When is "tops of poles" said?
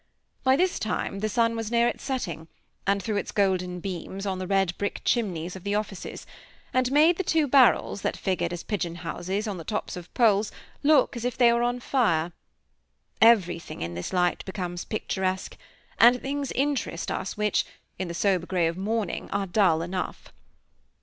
9.63-10.51